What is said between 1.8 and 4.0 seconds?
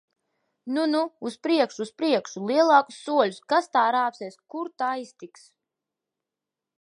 Uz priekšu! Lielākus soļus! Kas tā